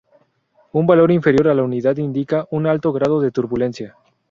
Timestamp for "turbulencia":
3.29-3.95